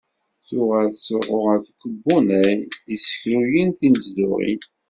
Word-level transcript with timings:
Tuɣal 0.47 0.87
tettruḥu 0.93 1.37
ɣer 1.45 1.59
tkebbunay 1.65 2.55
yessekruyen 2.91 3.69
tinezduɣin. 3.77 4.61